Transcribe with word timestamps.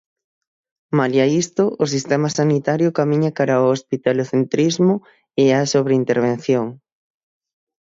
Malia 0.97 1.25
isto, 1.43 1.63
o 1.83 1.85
sistema 1.93 2.29
sanitario 2.37 2.95
camiña 2.99 3.35
cara 3.37 3.53
ao 3.57 3.69
hospitalocentrismo 3.75 4.93
e 5.43 5.45
a 5.59 5.69
sobreintervención. 5.73 6.65